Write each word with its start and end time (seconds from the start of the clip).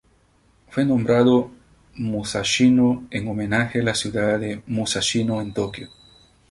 Fue 0.69 0.83
nombrado 0.83 1.51
Musashino 1.93 3.05
en 3.11 3.27
homenaje 3.27 3.81
a 3.81 3.83
la 3.83 3.93
ciudad 3.93 4.41
Musashino 4.65 5.39
en 5.41 5.53
Tokio. 5.53 5.89